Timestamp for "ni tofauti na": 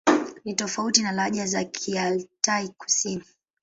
0.45-1.11